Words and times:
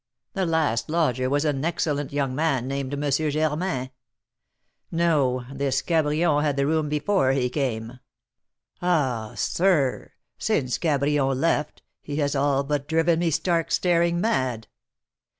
The 0.33 0.47
last 0.47 0.89
lodger 0.89 1.29
was 1.29 1.45
an 1.45 1.63
excellent 1.63 2.11
young 2.11 2.33
man 2.33 2.67
named 2.67 2.91
M. 2.91 3.07
Germain. 3.11 3.91
No, 4.89 5.45
this 5.53 5.83
Cabrion 5.83 6.41
had 6.41 6.57
the 6.57 6.65
room 6.65 6.89
before 6.89 7.33
he 7.33 7.51
came. 7.51 7.99
Ah, 8.81 9.33
sir, 9.35 10.13
since 10.39 10.79
Cabrion 10.79 11.35
left, 11.39 11.83
he 12.01 12.15
has 12.15 12.35
all 12.35 12.63
but 12.63 12.87
driven 12.87 13.19
me 13.19 13.29
stark 13.29 13.69
staring 13.69 14.19
mad!" 14.19 14.65